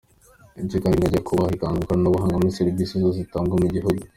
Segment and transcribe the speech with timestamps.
[0.61, 4.01] Ibyo kandi binajyana no kuba himakazwa ikoranabuhanga muri serivisi zose zitangwa mu gihugu.